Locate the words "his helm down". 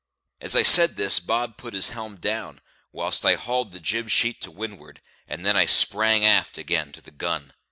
1.75-2.59